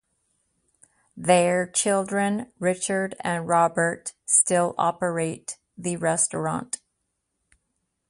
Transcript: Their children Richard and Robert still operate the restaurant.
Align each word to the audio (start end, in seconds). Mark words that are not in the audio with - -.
Their 1.15 1.67
children 1.67 2.51
Richard 2.57 3.13
and 3.19 3.47
Robert 3.47 4.13
still 4.25 4.73
operate 4.79 5.59
the 5.77 5.95
restaurant. 5.95 6.81